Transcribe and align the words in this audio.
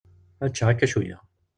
Ad 0.43 0.51
ččeɣ 0.51 0.67
akka 0.69 0.87
cwiya. 0.91 1.17